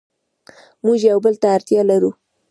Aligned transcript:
موږ 0.85 0.99
یو 1.11 1.19
بل 1.25 1.35
ته 1.41 1.47
اړتیا 1.55 1.81
لرو. 1.91 2.11